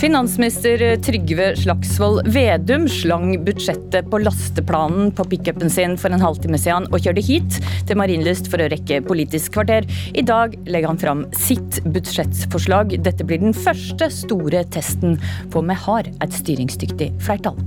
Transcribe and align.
Finansminister 0.00 0.96
Trygve 1.04 1.56
Slagsvold 1.56 2.22
Vedum 2.32 2.86
slang 2.88 3.34
budsjettet 3.44 4.06
på 4.08 4.20
lasteplanen 4.22 5.10
på 5.12 5.26
pickupen 5.28 5.68
sin 5.70 5.98
for 6.00 6.08
en 6.08 6.22
halvtime 6.24 6.56
siden 6.56 6.86
og 6.88 7.04
kjørte 7.04 7.24
hit 7.26 7.58
til 7.84 8.00
Marienlyst 8.00 8.48
for 8.48 8.64
å 8.64 8.70
rekke 8.72 9.02
Politisk 9.04 9.58
kvarter. 9.58 9.84
I 10.16 10.24
dag 10.24 10.56
legger 10.64 10.94
han 10.94 11.02
fram 11.02 11.26
sitt 11.36 11.82
budsjettforslag. 11.84 12.96
Dette 13.04 13.28
blir 13.28 13.42
den 13.44 13.52
første 13.52 14.08
store 14.22 14.64
testen 14.72 15.20
på 15.52 15.60
om 15.60 15.68
vi 15.68 15.76
har 15.84 16.08
et 16.08 16.40
styringsdyktig 16.40 17.12
flertall. 17.20 17.60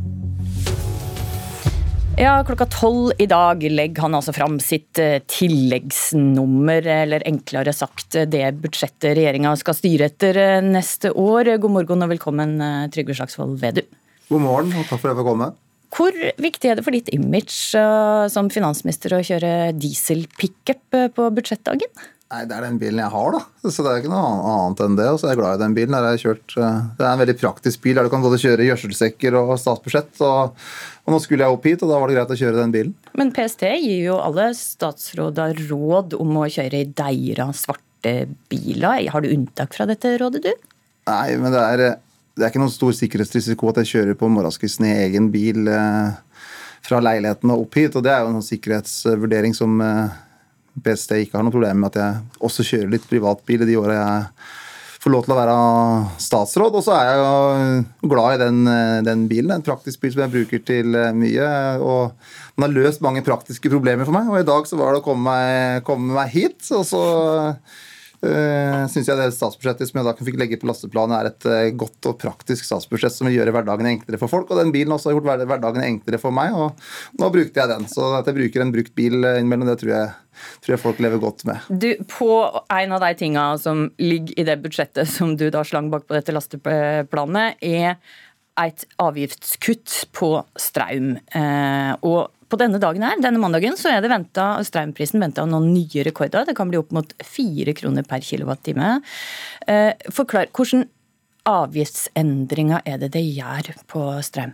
Ja, 2.14 2.44
klokka 2.46 2.68
tolv 2.70 3.16
i 3.18 3.26
dag 3.26 3.64
legger 3.74 4.06
han 4.06 4.14
altså 4.14 4.36
fram 4.36 4.60
sitt 4.62 5.00
eh, 5.02 5.16
tilleggsnummer, 5.34 6.86
eller 6.86 7.26
enklere 7.26 7.74
sagt 7.74 8.14
eh, 8.20 8.28
det 8.30 8.52
budsjettet 8.62 9.16
regjeringa 9.18 9.56
skal 9.58 9.74
styre 9.74 10.12
etter 10.12 10.38
eh, 10.38 10.60
neste 10.62 11.10
år. 11.10 11.50
God 11.64 11.74
morgen 11.74 12.06
og 12.06 12.12
velkommen, 12.12 12.54
Trygve 12.94 13.18
Slagsvold 13.18 13.58
Vedum. 13.64 13.90
God 14.30 14.46
morgen, 14.46 14.76
og 14.78 14.86
takk 14.92 15.02
for 15.02 15.10
at 15.10 15.16
jeg 15.16 15.24
fikk 15.24 15.30
komme. 15.32 15.50
Hvor 15.98 16.22
viktig 16.46 16.70
er 16.70 16.78
det 16.78 16.86
for 16.86 16.94
ditt 16.94 17.10
image 17.18 17.82
som 18.34 18.54
finansminister 18.54 19.18
å 19.18 19.24
kjøre 19.26 19.74
diesel-pickup 19.78 21.02
på 21.18 21.28
budsjettdagen? 21.38 22.06
Nei, 22.34 22.48
Det 22.50 22.56
er 22.56 22.66
den 22.66 22.80
bilen 22.82 22.98
jeg 22.98 23.14
har, 23.14 23.36
da. 23.36 23.70
Så 23.70 23.84
det 23.86 23.92
er 23.92 24.00
ikke 24.02 24.10
noe 24.10 24.30
annet 24.50 24.80
enn 24.82 24.96
det. 24.98 25.06
Og 25.14 25.20
så 25.22 25.28
er 25.28 25.36
jeg 25.36 25.40
glad 25.44 25.60
i 25.60 25.62
den 25.62 25.76
bilen. 25.78 25.94
Der 25.94 26.16
jeg 26.16 26.24
kjørt, 26.24 26.56
det 26.56 27.06
er 27.06 27.12
en 27.12 27.22
veldig 27.22 27.36
praktisk 27.38 27.84
bil 27.84 28.00
der 28.00 28.08
du 28.08 28.10
kan 28.10 28.24
både 28.24 28.40
kjøre 28.42 28.66
gjødselsekker 28.66 29.38
og 29.38 29.54
statsbudsjett. 29.62 30.16
Og, 30.26 30.56
og, 31.04 31.12
nå 31.14 31.20
skulle 31.22 31.46
jeg 31.46 31.58
opp 31.58 31.68
hit, 31.70 31.84
og 31.86 31.94
da 31.94 32.00
var 32.02 32.10
det 32.10 32.18
greit 32.18 32.34
å 32.34 32.40
kjøre 32.40 32.58
den 32.58 32.74
bilen. 32.74 32.96
Men 33.20 33.34
PST 33.36 33.68
gir 33.70 34.08
jo 34.08 34.18
alle 34.24 34.48
statsråder 34.58 35.62
råd 35.70 36.18
om 36.18 36.42
å 36.42 36.50
kjøre 36.58 36.82
i 36.82 36.90
deira 36.90 37.52
svarte 37.54 38.16
biler. 38.50 39.06
Har 39.14 39.22
du 39.22 39.30
unntak 39.30 39.78
fra 39.78 39.86
dette 39.90 40.18
rådet, 40.18 40.42
du? 40.48 40.68
Nei, 41.12 41.38
men 41.38 41.54
det 41.54 41.62
er, 41.62 41.88
det 42.34 42.48
er 42.48 42.50
ikke 42.50 42.66
noen 42.66 42.74
stor 42.74 42.98
sikkerhetsrisiko 42.98 43.70
at 43.70 43.84
jeg 43.84 43.94
kjører 43.94 44.18
på 44.18 44.34
morgenskvisten 44.34 44.90
i 44.90 44.98
egen 45.06 45.30
bil 45.34 45.70
eh, 45.70 46.14
fra 46.82 46.98
leiligheten 47.04 47.54
og 47.54 47.68
opp 47.68 47.78
hit. 47.78 47.94
Og 47.94 48.10
det 48.10 48.18
er 48.18 48.26
jo 48.26 48.34
en 48.34 48.46
sikkerhetsvurdering 48.50 49.54
som 49.54 49.78
eh, 49.86 50.22
PST 50.82 51.20
ikke 51.22 51.38
har 51.38 51.46
noe 51.46 51.54
problem 51.54 51.84
med 51.84 51.94
at 51.94 52.02
jeg 52.02 52.44
også 52.50 52.66
kjører 52.66 52.94
litt 52.96 53.08
privatbil 53.10 53.66
i 53.66 53.70
de 53.70 53.80
åra 53.80 53.98
jeg 54.00 54.28
får 55.04 55.12
lov 55.12 55.26
til 55.26 55.34
å 55.36 55.38
være 55.38 55.56
statsråd. 56.24 56.78
Og 56.80 56.86
så 56.86 56.94
er 56.96 57.10
jeg 57.10 57.20
jo 57.20 58.10
glad 58.14 58.38
i 58.38 58.42
den, 58.46 58.60
den 59.04 59.26
bilen. 59.28 59.52
En 59.52 59.66
praktisk 59.66 60.00
bil 60.04 60.14
som 60.14 60.24
jeg 60.24 60.34
bruker 60.34 60.62
til 60.64 60.96
mye. 61.18 61.50
Og 61.84 62.14
den 62.56 62.66
har 62.66 62.72
løst 62.72 63.04
mange 63.04 63.24
praktiske 63.26 63.72
problemer 63.74 64.08
for 64.08 64.16
meg. 64.16 64.30
Og 64.32 64.40
i 64.40 64.48
dag 64.48 64.70
så 64.70 64.80
var 64.80 64.96
det 64.96 65.04
å 65.04 65.06
komme 65.06 65.28
meg, 65.28 65.84
komme 65.88 66.16
meg 66.16 66.32
hit. 66.32 66.62
Og 66.72 66.88
så 66.88 67.04
Uh, 68.24 68.32
eh, 68.34 68.84
synes 68.92 69.10
jeg 69.10 69.20
det 69.20 69.28
statsbudsjettet 69.36 69.90
som 69.90 70.00
jeg 70.00 70.08
da 70.08 70.14
fikk 70.30 70.40
legge 70.40 70.60
på 70.62 70.70
lasteplanet, 70.70 71.16
er 71.18 71.30
et 71.32 71.48
uh, 71.50 71.78
godt 71.84 72.10
og 72.12 72.18
praktisk 72.22 72.68
statsbudsjett 72.68 73.16
som 73.16 73.28
vil 73.28 73.40
gjøre 73.40 73.54
hverdagen 73.56 73.90
enklere 73.90 74.20
for 74.22 74.32
folk. 74.32 74.52
Og 74.52 74.62
den 74.62 74.74
bilen 74.76 74.96
også 74.96 75.12
har 75.12 75.18
gjort 75.20 75.46
hverdagen 75.52 75.86
enklere 75.86 76.22
for 76.22 76.36
meg, 76.36 76.56
og 76.56 77.20
nå 77.20 77.32
brukte 77.34 77.60
jeg 77.62 77.72
den. 77.74 77.88
Så 77.92 78.14
at 78.18 78.30
jeg 78.30 78.40
bruker 78.40 78.64
en 78.64 78.74
brukt 78.76 78.94
bil 78.98 79.20
innimellom, 79.22 79.70
det 79.70 79.80
tror 79.84 79.94
jeg, 79.96 80.12
tror 80.64 80.76
jeg 80.76 80.84
folk 80.84 81.02
lever 81.04 81.24
godt 81.24 81.48
med. 81.50 81.70
Du, 81.70 81.90
På 82.12 82.30
en 82.72 82.96
av 82.96 83.04
de 83.04 83.14
tinga 83.20 83.48
som 83.62 83.88
ligger 84.02 84.40
i 84.40 84.48
det 84.48 84.60
budsjettet 84.64 85.10
som 85.10 85.36
du 85.40 85.50
da 85.54 85.66
slang 85.68 85.92
bak 85.94 86.08
på 86.08 86.16
dette 86.18 86.36
lasteplanet, 86.36 87.60
er 87.64 87.98
et 88.62 88.86
avgiftskutt 89.02 90.04
på 90.14 90.36
strøm. 90.60 91.16
Eh, 91.34 91.92
og 92.06 92.30
på 92.54 92.60
denne 92.62 92.82
dagen 92.82 93.04
her, 93.06 93.18
denne 93.22 93.42
mandagen 93.42 93.78
så 93.80 93.90
er 93.96 94.04
det 94.04 94.12
ventet, 94.12 94.68
strømprisen 94.70 95.22
venta 95.24 95.46
noen 95.50 95.72
nye 95.74 96.04
rekorder. 96.06 96.46
Det 96.46 96.56
kan 96.58 96.70
bli 96.70 96.78
opp 96.78 96.94
mot 96.94 97.16
fire 97.26 97.74
kroner 97.78 98.06
per 98.06 98.22
kilowattime. 98.26 99.00
Eh, 99.66 99.94
forklar, 100.14 100.52
hvordan 100.54 100.86
avgiftsendringer 101.50 102.86
er 102.88 103.02
det 103.02 103.14
det 103.16 103.24
gjør 103.26 103.74
på 103.90 104.06
strøm? 104.24 104.54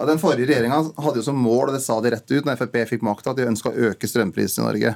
Ja, 0.00 0.06
den 0.08 0.20
forrige 0.20 0.48
regjeringa 0.48 0.80
hadde 1.04 1.20
jo 1.20 1.26
som 1.26 1.38
mål, 1.38 1.68
og 1.68 1.76
det 1.76 1.82
sa 1.84 1.98
de 2.00 2.10
rett 2.14 2.32
ut 2.32 2.46
når 2.48 2.56
Frp 2.56 2.78
fikk 2.88 3.02
makta, 3.04 3.34
at 3.34 3.38
de 3.38 3.48
ønska 3.50 3.70
å 3.70 3.88
øke 3.90 4.08
strømprisen 4.08 4.64
i 4.64 4.66
Norge. 4.66 4.94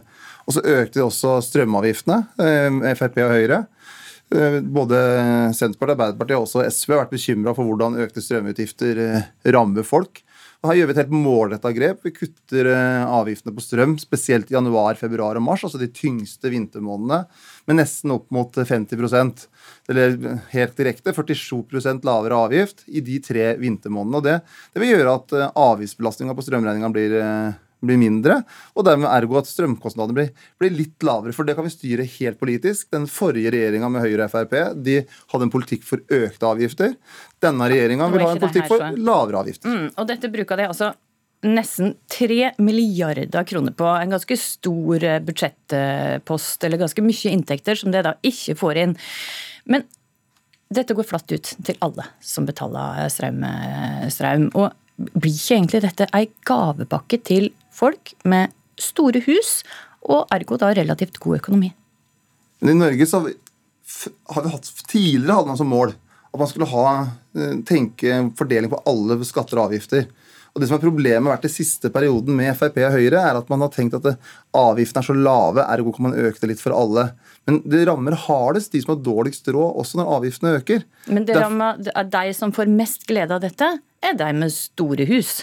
Og 0.49 0.56
så 0.56 0.65
økte 0.65 0.99
de 0.99 1.05
også 1.05 1.37
strømavgiftene, 1.44 2.23
eh, 2.41 2.94
Frp 2.99 3.21
og 3.21 3.34
Høyre. 3.37 3.61
Eh, 4.34 4.61
både 4.65 4.99
Senterpartiet, 5.55 5.94
Arbeiderpartiet 5.94 6.39
og 6.41 6.49
også 6.49 6.65
SV 6.67 6.97
har 6.97 7.05
vært 7.05 7.15
bekymra 7.15 7.55
for 7.55 7.69
hvordan 7.69 8.00
økte 8.00 8.25
strømutgifter 8.25 9.05
rammer 9.55 9.84
folk. 9.87 10.25
Her 10.65 10.79
gjør 10.79 10.89
vi 10.89 10.95
et 10.95 11.01
helt 11.03 11.13
målretta 11.13 11.71
grep. 11.77 11.99
Vi 12.07 12.13
kutter 12.17 12.69
eh, 12.73 13.03
avgiftene 13.05 13.53
på 13.53 13.65
strøm, 13.65 13.99
spesielt 14.01 14.49
i 14.49 14.57
januar, 14.57 14.97
februar 14.97 15.37
og 15.37 15.45
mars, 15.45 15.65
altså 15.67 15.81
de 15.81 15.91
tyngste 15.93 16.49
vintermånedene, 16.53 17.27
med 17.69 17.79
nesten 17.81 18.15
opp 18.15 18.31
mot 18.33 18.57
50% 18.57 19.45
Eller 19.93 20.17
helt 20.55 20.77
direkte 20.77 21.13
47% 21.13 22.05
lavere 22.09 22.39
avgift 22.47 22.87
i 22.89 23.03
de 23.05 23.19
tre 23.21 23.51
vintermånedene. 23.61 24.21
Og 24.21 24.25
det, 24.25 24.39
det 24.73 24.81
vil 24.81 24.95
gjøre 24.95 25.19
at 25.19 25.37
eh, 25.37 25.53
avgiftsbelastninga 25.67 26.37
på 26.37 26.47
strømregninga 26.47 26.93
blir 26.97 27.19
eh, 27.21 27.61
blir 27.89 28.00
mindre, 28.00 28.41
og 28.75 28.87
dermed 28.89 29.11
ergo 29.11 29.39
at 29.41 29.49
strømkostnadene 29.50 30.17
blir, 30.17 30.33
blir, 30.61 30.75
litt 30.75 31.06
lavere. 31.06 31.34
For 31.37 31.47
det 31.47 31.56
kan 31.59 31.67
vi 31.67 31.75
styre 31.75 32.09
helt 32.17 32.41
politisk. 32.41 32.89
Den 32.95 33.09
forrige 33.11 33.55
regjeringa 33.55 33.91
med 33.93 34.05
Høyre 34.05 34.28
og 34.28 34.34
Frp 34.34 34.55
de 34.84 35.00
hadde 35.05 35.49
en 35.49 35.55
politikk 35.55 35.87
for 35.87 36.03
økte 36.12 36.50
avgifter. 36.50 36.94
Denne 37.44 37.71
regjeringa 37.71 38.11
vil 38.12 38.27
ha 38.27 38.34
en 38.34 38.44
politikk 38.44 38.71
for 38.73 38.87
lavere 38.99 39.43
avgifter. 39.44 39.73
Mm, 39.73 39.89
og 39.94 40.09
dette 40.11 40.33
bruker 40.33 40.61
de 40.61 40.69
altså 40.71 40.94
nesten 41.44 41.94
3 42.09 42.55
milliarder 42.65 43.44
kroner 43.44 43.75
på 43.77 43.89
en 43.89 44.15
ganske 44.15 44.37
stor 44.41 45.05
eh, 45.05 45.21
budsjettpost, 45.25 46.65
eller 46.65 46.81
ganske 46.81 47.05
mye 47.05 47.34
inntekter, 47.34 47.77
som 47.77 47.93
det 47.93 48.05
da 48.06 48.15
ikke 48.25 48.56
får 48.59 48.81
inn. 48.81 48.97
Men 49.69 49.84
dette 50.75 50.97
går 50.97 51.06
flatt 51.06 51.34
ut 51.34 51.53
til 51.67 51.77
alle 51.84 52.06
som 52.25 52.49
betaler 52.49 53.05
strøm. 53.12 53.44
Eh, 53.44 54.06
strøm. 54.12 54.49
Og 54.56 54.73
blir 54.97 55.34
ikke 55.34 55.59
egentlig 55.59 55.83
dette 55.84 56.09
ei 56.15 56.28
gavepakke 56.47 57.21
til 57.27 57.50
folk 57.75 58.15
med 58.25 58.55
store 58.81 59.23
hus, 59.27 59.62
og 60.05 60.29
ergo 60.35 60.59
da 60.61 60.73
relativt 60.77 61.21
god 61.23 61.41
økonomi. 61.41 61.73
Men 62.61 62.75
I 62.75 62.81
Norge 62.81 63.07
så 63.09 63.21
har 63.21 63.29
vi, 63.29 63.37
har 64.35 64.45
vi 64.47 64.55
hatt, 64.55 64.73
tidligere 64.89 65.39
hadde 65.39 65.53
man 65.53 65.61
som 65.61 65.73
mål 65.73 65.95
at 66.35 66.41
man 66.41 66.51
skulle 66.51 66.67
ha, 66.67 67.07
eh, 67.39 67.57
tenke 67.67 68.17
fordeling 68.37 68.71
på 68.73 68.81
alle 68.91 69.17
skatter 69.25 69.61
og 69.61 69.69
avgifter. 69.69 70.09
Og 70.55 70.62
det 70.62 70.69
som 70.69 70.77
er 70.77 70.83
Problemet 70.83 71.31
vært 71.31 71.47
i 71.47 71.51
siste 71.51 71.91
perioden 71.91 72.35
med 72.39 72.55
Frp 72.59 72.77
og 72.83 72.95
Høyre, 72.95 73.21
er 73.23 73.39
at 73.39 73.49
man 73.51 73.62
har 73.62 73.71
tenkt 73.75 73.95
at 73.99 74.19
avgiftene 74.55 75.03
er 75.03 75.06
så 75.06 75.15
lave, 75.15 75.62
ergo 75.62 75.95
kan 75.95 76.09
man 76.09 76.19
øke 76.19 76.43
det 76.43 76.53
litt 76.53 76.62
for 76.62 76.75
alle. 76.75 77.09
Men 77.47 77.61
det 77.67 77.87
rammer 77.89 78.15
hardest 78.27 78.75
de 78.75 78.83
som 78.83 78.95
har 78.95 79.03
dårligst 79.03 79.51
råd, 79.51 79.75
også 79.83 79.99
når 79.99 80.12
avgiftene 80.19 80.55
øker. 80.59 80.85
Men 81.06 81.27
det 81.27 81.39
rammer 81.39 81.79
de 81.79 82.25
som 82.35 82.55
får 82.55 82.71
mest 82.71 83.06
glede 83.11 83.35
av 83.35 83.43
dette, 83.43 83.71
er 84.03 84.15
de 84.19 84.31
med 84.35 84.55
store 84.55 85.06
hus. 85.11 85.43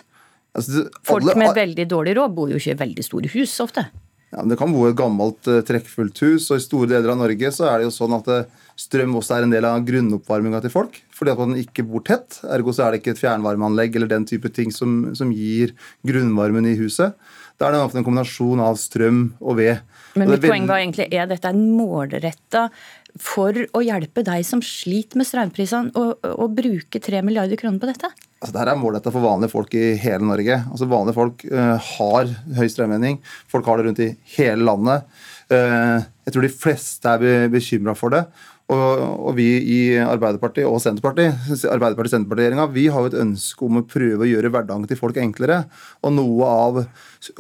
Altså, 0.58 0.86
Folk 1.08 1.26
alle, 1.26 1.38
med 1.40 1.56
veldig 1.56 1.88
dårlig 1.90 2.16
råd 2.18 2.34
bor 2.36 2.50
jo 2.52 2.60
ikke 2.60 2.76
i 2.76 2.80
veldig 2.82 3.06
store 3.08 3.32
hus 3.36 3.54
ofte. 3.64 3.86
Ja, 4.32 4.40
men 4.40 4.54
Det 4.54 4.58
kan 4.62 4.72
bo 4.72 4.86
et 4.88 4.96
gammelt 4.96 5.48
uh, 5.52 5.60
trekkfullt 5.68 6.20
hus, 6.24 6.48
og 6.52 6.60
i 6.60 6.64
store 6.64 6.88
deler 6.94 7.12
av 7.12 7.20
Norge 7.20 7.52
så 7.52 7.68
er 7.68 7.82
det 7.82 7.90
jo 7.90 7.94
sånn 7.96 8.16
at 8.16 8.30
uh, 8.32 8.70
strøm 8.80 9.18
også 9.20 9.36
er 9.36 9.48
en 9.48 9.52
del 9.52 9.68
av 9.68 9.84
grunnoppvarminga 9.88 10.62
til 10.64 10.72
folk. 10.72 11.02
Fordi 11.16 11.34
at 11.34 11.42
man 11.42 11.60
ikke 11.60 11.86
bor 11.88 12.04
tett. 12.08 12.40
Ergo 12.48 12.72
så 12.76 12.86
er 12.86 12.96
det 12.96 13.02
ikke 13.02 13.16
et 13.18 13.22
fjernvarmeanlegg 13.22 14.00
eller 14.00 14.12
den 14.12 14.28
type 14.30 14.52
ting 14.56 14.72
som, 14.76 15.12
som 15.20 15.34
gir 15.36 15.76
grunnvarmen 16.08 16.70
i 16.72 16.78
huset. 16.80 17.20
Da 17.60 17.68
er 17.68 17.76
det 17.76 17.84
ofte 17.84 18.00
en 18.00 18.08
kombinasjon 18.08 18.64
av 18.64 18.80
strøm 18.80 19.22
og 19.44 19.60
ved. 19.60 19.84
Men 20.18 20.32
mitt 20.32 20.48
poeng 20.48 20.66
var 20.70 20.82
egentlig, 20.82 21.12
er 21.14 21.28
dette 21.30 21.52
en 21.52 21.68
målretta 21.76 22.70
for 23.20 23.54
å 23.54 23.84
hjelpe 23.84 24.24
deg 24.26 24.48
som 24.48 24.64
sliter 24.66 25.20
med 25.20 25.28
strømprisene, 25.28 25.92
å 25.94 26.48
bruke 26.52 27.04
3 27.04 27.22
milliarder 27.28 27.60
kroner 27.60 27.84
på 27.84 27.92
dette? 27.92 28.10
Altså, 28.42 28.56
Dette 28.56 28.72
er 28.74 28.80
målretta 28.82 29.12
for 29.14 29.22
vanlige 29.22 29.54
folk 29.54 29.76
i 29.78 29.92
hele 30.02 30.26
Norge. 30.26 30.56
Altså 30.74 30.88
Vanlige 30.90 31.18
folk 31.18 31.44
uh, 31.52 31.76
har 31.78 32.32
høy 32.58 32.66
strømregning. 32.74 33.20
Folk 33.52 33.68
har 33.70 33.78
det 33.78 33.86
rundt 33.86 34.02
i 34.02 34.16
hele 34.34 34.66
landet. 34.66 35.06
Uh, 35.52 36.02
jeg 36.26 36.34
tror 36.34 36.48
de 36.48 36.56
fleste 36.64 37.12
er 37.12 37.22
be 37.22 37.36
bekymra 37.54 37.94
for 37.98 38.14
det. 38.16 38.24
Og, 38.72 39.02
og, 39.28 39.32
vi 39.36 39.46
i 39.60 39.80
Arbeiderpartiet 40.00 40.64
og 40.64 40.78
Senterpartiet 40.80 41.36
Arbeiderpartiet 41.68 42.14
Senterpartiet-regjeringa, 42.14 42.70
vi 42.72 42.86
har 42.94 43.04
jo 43.04 43.10
et 43.10 43.18
ønske 43.20 43.66
om 43.68 43.82
å 43.82 43.84
prøve 43.84 44.24
å 44.24 44.30
gjøre 44.30 44.52
hverdagen 44.54 44.88
til 44.88 45.00
folk 45.00 45.20
enklere. 45.20 45.66
Og 46.08 46.16
noe 46.16 46.48
av 46.48 46.80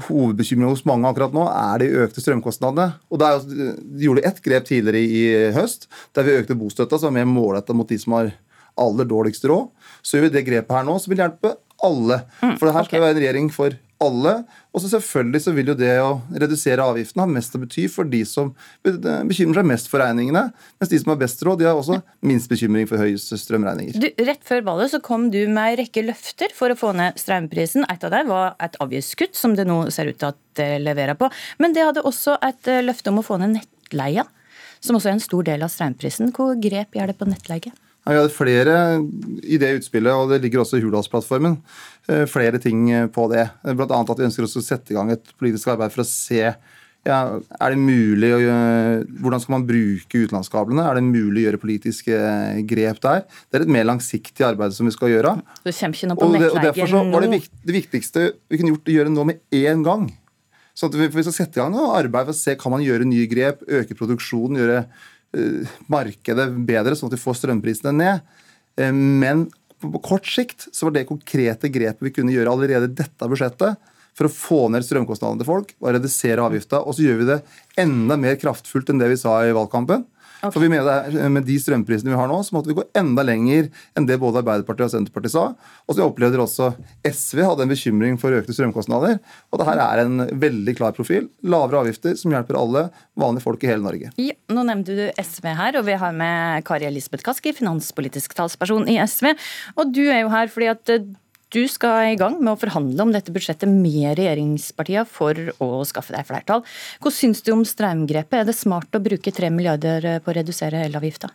hovedbekymringen 0.09 0.73
hos 0.73 0.83
mange 0.89 1.07
akkurat 1.07 1.33
nå 1.33 1.47
er 1.47 1.81
de 1.81 2.03
økte 2.03 2.21
strømkostnadene. 2.21 2.91
Og 3.09 3.23
der, 3.23 3.41
De 3.47 4.05
gjorde 4.05 4.27
ett 4.27 4.43
grep 4.43 4.67
tidligere 4.67 5.01
i 5.01 5.51
høst, 5.55 5.87
der 6.13 6.27
vi 6.27 6.37
økte 6.41 6.59
bostøtta, 6.59 6.99
som 6.99 7.15
er 7.15 7.23
mer 7.23 7.31
målretta 7.31 7.73
mot 7.73 7.89
de 7.89 7.97
som 8.01 8.19
har 8.19 8.33
aller 8.79 9.07
dårligst 9.07 9.47
råd. 9.47 9.71
Så 10.01 10.17
gjør 10.17 10.29
vi 10.29 10.35
det 10.37 10.47
grepet 10.47 10.77
her 10.77 10.87
nå, 10.87 10.97
som 11.01 11.13
vil 11.13 11.23
hjelpe 11.23 11.55
alle. 11.81 12.21
Mm, 12.41 12.57
For 12.57 12.67
det 12.67 12.75
her 12.75 12.85
skal 12.87 12.99
okay. 12.99 13.05
være 13.05 13.15
en 13.15 13.23
regjering 13.23 13.49
for 13.53 13.77
alle. 14.01 14.33
Og 14.71 14.81
så 14.81 14.89
selvfølgelig 14.89 15.41
så 15.43 15.53
vil 15.53 15.71
jo 15.71 15.75
det 15.77 15.91
å 16.01 16.11
redusere 16.31 16.85
avgiftene 16.85 17.25
ha 17.25 17.29
mest 17.29 17.55
å 17.57 17.61
bety 17.61 17.85
for 17.91 18.07
de 18.09 18.21
som 18.27 18.51
bekymrer 18.81 19.61
seg 19.61 19.67
mest 19.67 19.89
for 19.91 20.01
regningene, 20.01 20.47
mens 20.81 20.91
de 20.91 20.99
som 21.01 21.11
har 21.13 21.19
best 21.21 21.43
råd, 21.45 21.61
de 21.61 21.67
har 21.69 21.77
også 21.77 21.99
minst 22.25 22.49
bekymring 22.51 22.87
for 22.89 23.01
høye 23.01 23.19
strømregninger. 23.19 23.99
Du, 24.01 24.07
rett 24.25 24.43
før 24.47 24.63
valget 24.71 24.95
så 24.95 25.01
kom 25.05 25.29
du 25.33 25.39
med 25.43 25.75
en 25.75 25.79
rekke 25.83 26.05
løfter 26.07 26.55
for 26.57 26.73
å 26.73 26.79
få 26.79 26.93
ned 26.97 27.19
strømprisen. 27.21 27.85
Et 27.91 28.07
av 28.07 28.15
dem 28.15 28.31
var 28.31 28.55
et 28.63 28.79
avgiftskutt, 28.83 29.37
som 29.37 29.57
det 29.59 29.67
nå 29.69 29.83
ser 29.93 30.11
ut 30.11 30.19
til 30.21 30.31
at 30.31 30.41
det 30.59 30.71
leverer 30.85 31.19
på. 31.19 31.29
Men 31.61 31.75
det 31.77 31.85
hadde 31.85 32.05
også 32.07 32.39
et 32.47 32.71
eh, 32.71 32.83
løfte 32.85 33.13
om 33.13 33.21
å 33.21 33.27
få 33.27 33.37
ned 33.41 33.59
nettleia, 33.59 34.25
som 34.81 34.97
også 34.97 35.11
er 35.11 35.19
en 35.19 35.23
stor 35.27 35.45
del 35.45 35.67
av 35.67 35.73
strømprisen. 35.73 36.33
Hvor 36.35 36.55
grep 36.61 36.97
gjør 36.97 37.11
det 37.11 37.19
på 37.19 37.29
nettleie? 37.29 37.75
Vi 38.01 38.17
hadde 38.17 38.33
flere 38.33 38.75
i 39.45 39.59
det 39.61 39.75
utspillet, 39.77 40.11
og 40.11 40.31
det 40.31 40.41
ligger 40.41 40.63
også 40.63 40.79
i 40.79 40.83
Hurdalsplattformen, 40.83 41.59
eh, 42.09 42.25
flere 42.25 42.57
ting 42.61 42.87
på 43.13 43.27
det. 43.29 43.45
Bl.a. 43.61 44.01
at 44.01 44.17
vi 44.17 44.25
ønsker 44.25 44.47
å 44.47 44.49
sette 44.61 44.93
i 44.93 44.97
gang 44.97 45.11
et 45.13 45.35
politisk 45.37 45.69
arbeid 45.75 45.93
for 45.93 46.01
å 46.05 46.09
se 46.09 46.41
ja, 47.01 47.17
er 47.57 47.73
det 47.73 47.81
mulig 47.81 48.29
å 48.29 48.39
gjøre, 48.43 49.05
Hvordan 49.23 49.41
skal 49.41 49.53
man 49.55 49.63
bruke 49.65 50.19
utenlandskablene? 50.21 50.83
Er 50.85 50.99
det 50.99 51.05
mulig 51.07 51.41
å 51.41 51.45
gjøre 51.47 51.61
politiske 51.61 52.17
grep 52.69 52.99
der? 53.01 53.23
Det 53.49 53.57
er 53.57 53.65
et 53.65 53.73
mer 53.73 53.87
langsiktig 53.89 54.45
arbeid 54.45 54.75
som 54.75 54.85
vi 54.85 54.93
skal 54.93 55.09
gjøre. 55.09 55.33
Det 55.65 55.73
kommer 55.73 55.97
ikke 55.97 56.11
noe 56.11 56.19
på 56.19 56.27
og, 56.27 56.35
det, 56.37 56.51
og 56.51 56.67
Derfor 56.67 56.91
så 56.93 57.03
var 57.09 57.25
det, 57.25 57.31
vikt, 57.33 57.55
det 57.65 57.77
viktigste 57.79 58.27
vi 58.45 58.59
kunne 58.61 58.75
gjort 58.75 58.91
å 58.91 58.97
gjøre 58.97 59.13
nå 59.15 59.25
med 59.31 59.41
én 59.63 59.81
gang. 59.87 60.11
Så 60.77 60.91
vi, 60.93 61.09
vi 61.09 61.25
skal 61.25 61.35
sette 61.35 61.57
i 61.57 61.63
gang 61.63 61.73
noe 61.73 61.97
arbeid 61.97 62.29
for 62.29 62.35
å 62.35 62.41
se 62.43 62.53
kan 62.61 62.73
man 62.73 62.85
gjøre 62.85 63.09
nye 63.09 63.25
grep, 63.29 63.65
øke 63.65 63.97
produksjonen, 63.97 64.61
gjøre 64.61 64.85
Eh, 64.85 65.10
markedet 65.91 66.47
bedre, 66.67 66.95
sånn 66.97 67.11
at 67.11 67.15
vi 67.17 67.23
får 67.23 67.39
strømprisene 67.39 67.93
ned. 67.95 68.25
Eh, 68.79 68.91
men 68.91 69.47
på 69.81 70.01
kort 70.03 70.27
sikt 70.29 70.67
så 70.69 70.87
var 70.87 70.97
det 70.97 71.07
konkrete 71.09 71.71
grepet 71.73 72.05
vi 72.05 72.13
kunne 72.13 72.35
gjøre 72.35 72.53
allerede 72.53 72.89
i 72.91 72.97
dette 73.01 73.29
budsjettet 73.29 73.79
for 74.17 74.27
å 74.27 74.33
få 74.33 74.59
ned 74.73 74.85
strømkostnadene 74.85 75.41
til 75.41 75.49
folk 75.49 75.71
og 75.79 75.93
redusere 75.95 76.43
avgifta. 76.43 76.83
Og 76.83 76.97
så 76.97 77.05
gjør 77.05 77.21
vi 77.21 77.29
det 77.31 77.39
enda 77.79 78.17
mer 78.19 78.37
kraftfullt 78.41 78.91
enn 78.91 78.99
det 79.01 79.09
vi 79.13 79.19
sa 79.21 79.39
i 79.45 79.55
valgkampen. 79.55 80.03
Okay. 80.41 80.53
For 80.55 80.63
vi 80.63 80.71
mener 80.73 81.29
Med 81.29 81.45
de 81.45 81.57
strømprisene 81.61 82.11
vi 82.11 82.17
har 82.17 82.29
nå, 82.29 82.39
så 82.43 82.55
måtte 82.55 82.71
vi 82.71 82.77
gå 82.79 82.85
enda 82.97 83.23
lenger 83.25 83.69
enn 83.97 84.07
det 84.09 84.17
både 84.21 84.41
Arbeiderpartiet 84.41 84.87
og 84.87 84.93
Senterpartiet 84.95 85.35
sa. 85.35 85.45
Og 85.85 85.97
så 85.97 86.07
opplevde 86.07 86.41
også 86.41 86.71
SV 87.05 87.43
hadde 87.45 87.67
en 87.67 87.71
bekymring 87.71 88.17
for 88.21 88.33
økte 88.35 88.55
strømkostnader. 88.55 89.19
Og 89.51 89.61
det 89.61 89.67
her 89.69 89.81
er 89.85 90.03
en 90.03 90.25
veldig 90.41 90.75
klar 90.79 90.95
profil. 90.97 91.29
Lavere 91.45 91.83
avgifter 91.85 92.17
som 92.19 92.33
hjelper 92.33 92.57
alle 92.59 92.87
vanlige 93.19 93.45
folk 93.45 93.63
i 93.65 93.69
hele 93.69 93.85
Norge. 93.85 94.11
Ja, 94.21 94.37
nå 94.51 94.65
nevnte 94.67 94.97
du 94.97 95.03
SV 95.21 95.51
her, 95.61 95.77
og 95.79 95.87
vi 95.87 95.97
har 96.01 96.15
med 96.17 96.65
Kari 96.67 96.89
Elisabeth 96.89 97.25
Kaski, 97.27 97.53
finanspolitisk 97.57 98.33
talsperson 98.37 98.89
i 98.89 98.97
SV. 99.05 99.33
Og 99.77 99.93
du 99.93 100.05
er 100.07 100.23
jo 100.23 100.33
her 100.33 100.49
fordi 100.51 100.71
at 100.73 100.95
du 101.51 101.61
skal 101.67 102.13
i 102.13 102.17
gang 102.19 102.37
med 102.39 102.53
å 102.53 102.59
forhandle 102.59 103.03
om 103.03 103.11
dette 103.11 103.33
budsjettet 103.35 103.69
med 103.69 104.15
regjeringspartiene 104.19 105.07
for 105.09 105.37
å 105.59 105.83
skaffe 105.87 106.15
deg 106.15 106.27
flertall. 106.29 106.63
Hva 107.03 107.11
syns 107.13 107.43
du 107.43 107.51
om 107.55 107.65
strømgrepet? 107.67 108.41
Er 108.41 108.47
det 108.47 108.57
smart 108.57 108.95
å 108.95 109.03
bruke 109.03 109.35
3 109.35 109.51
milliarder 109.53 110.13
på 110.23 110.31
å 110.31 110.37
redusere 110.39 110.85
elavgifta? 110.87 111.33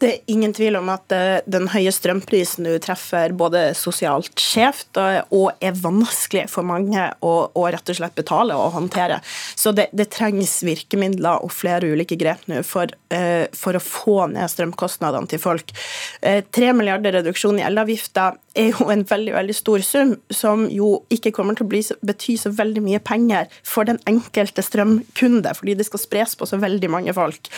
Det 0.00 0.08
er 0.08 0.32
ingen 0.32 0.52
tvil 0.56 0.78
om 0.78 0.88
at 0.88 1.12
eh, 1.12 1.42
den 1.50 1.66
høye 1.68 1.92
strømprisen 1.92 2.64
nå 2.64 2.78
treffer 2.80 3.34
både 3.36 3.66
sosialt 3.76 4.32
skjevt 4.40 4.96
og 4.96 5.60
er 5.60 5.76
vanskelig 5.76 6.46
for 6.48 6.64
mange 6.64 7.04
å, 7.20 7.34
å, 7.52 7.64
rett 7.68 7.92
og 7.92 7.98
slett 7.98 8.16
betale 8.16 8.56
og 8.56 8.72
håndtere. 8.78 9.18
Så 9.60 9.74
det, 9.76 9.90
det 9.92 10.08
trengs 10.14 10.62
virkemidler 10.64 11.44
og 11.44 11.52
flere 11.52 11.90
ulike 11.92 12.16
grep 12.20 12.46
nå 12.48 12.62
for, 12.64 12.88
uh, 13.12 13.44
for, 13.52 13.76
å 13.76 13.84
få 13.84 14.16
ned 14.32 14.48
strømkostnadene 14.48 15.28
til 15.28 15.42
folk. 15.42 15.74
3 16.20 16.72
milliarder 16.76 17.18
reduksjon 17.18 17.60
i 17.60 17.66
elavgifta 17.68 18.30
er 18.58 18.72
jo 18.72 18.88
en 18.90 19.04
veldig 19.06 19.34
veldig 19.34 19.54
stor 19.54 19.84
sum, 19.86 20.14
som 20.34 20.64
jo 20.72 21.04
ikke 21.12 21.32
kommer 21.34 21.56
til 21.58 21.66
å 21.68 21.96
bety 22.06 22.36
så 22.40 22.52
veldig 22.54 22.82
mye 22.84 23.00
penger 23.04 23.50
for 23.66 23.86
den 23.88 24.00
enkelte 24.10 24.64
strømkunde, 24.64 25.52
fordi 25.58 25.76
det 25.78 25.86
skal 25.86 26.02
spres 26.02 26.36
på 26.38 26.48
så 26.48 26.58
veldig 26.62 26.90
mange 26.90 27.14
folk. 27.16 27.50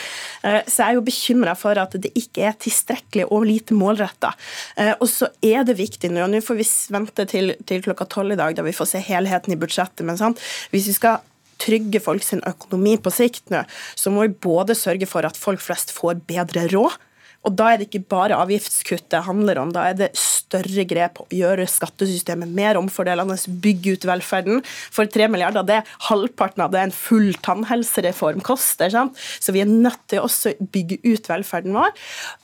Uh, 0.45 0.61
så 0.67 0.83
jeg 0.83 0.89
er 0.89 0.99
jo 0.99 1.07
bekymra 1.07 1.57
for 1.59 1.81
at 1.81 1.97
det 2.03 2.13
ikke 2.19 2.47
er 2.51 2.59
tilstrekkelig 2.61 3.29
og 3.33 3.47
lite 3.49 3.77
målretta. 3.77 4.33
Eh, 4.77 4.93
og 4.99 5.09
så 5.11 5.29
er 5.45 5.65
det 5.67 5.79
viktig 5.79 6.11
nå, 6.13 6.25
og 6.25 6.33
nå 6.33 6.41
får 6.45 6.59
vi 6.59 6.67
vente 6.95 7.27
til, 7.31 7.55
til 7.69 7.85
klokka 7.85 8.07
tolv 8.11 8.35
i 8.35 8.41
dag, 8.41 8.57
da 8.57 8.65
vi 8.67 8.75
får 8.77 8.93
se 8.93 9.03
helheten 9.05 9.55
i 9.55 9.59
budsjettet. 9.61 10.05
men 10.07 10.21
sant? 10.21 10.41
Hvis 10.73 10.89
vi 10.91 10.97
skal 10.97 11.23
trygge 11.63 12.01
folk 12.03 12.25
sin 12.27 12.43
økonomi 12.49 12.97
på 13.01 13.13
sikt 13.15 13.53
nå, 13.53 13.63
så 13.99 14.13
må 14.13 14.27
vi 14.27 14.37
både 14.49 14.77
sørge 14.79 15.09
for 15.11 15.27
at 15.29 15.39
folk 15.39 15.63
flest 15.63 15.95
får 15.95 16.23
bedre 16.29 16.67
råd, 16.73 16.99
og 17.43 17.57
da 17.59 17.73
er 17.73 17.81
det 17.81 17.89
ikke 17.89 18.05
bare 18.13 18.39
avgiftskutt 18.39 19.09
det 19.13 19.25
handler 19.27 19.59
om, 19.63 19.73
da 19.75 19.89
er 19.91 19.97
det 19.99 20.11
større 20.19 20.85
grep 20.89 21.23
å 21.23 21.27
gjøre 21.35 21.67
skattesystemet 21.71 22.51
mer 22.55 22.79
omfordelende, 22.79 23.39
bygge 23.63 23.97
ut 23.97 24.07
velferden. 24.09 24.61
For 24.95 25.11
tre 25.11 25.27
milliarder, 25.33 25.67
det 25.67 25.81
er 25.81 25.95
halvparten 26.09 26.67
av 26.67 26.75
det 26.75 26.85
en 26.85 26.95
full 26.95 27.33
tannhelsereform 27.43 28.45
koster. 28.47 28.93
Sant? 28.95 29.19
Så 29.43 29.55
vi 29.57 29.65
er 29.65 29.71
nødt 29.71 30.05
til 30.13 30.23
å 30.23 30.31
bygge 30.75 31.01
ut 31.07 31.33
velferden 31.33 31.75
vår. 31.77 31.97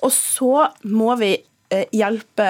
Og 0.02 0.14
så 0.14 0.68
må 0.88 1.14
vi 1.20 1.36
hjelpe 1.68 2.46